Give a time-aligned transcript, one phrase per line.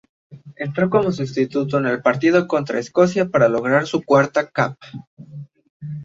[0.55, 4.75] Entró como sustituto en el partido contra Escocia para lograr su cuarta cap.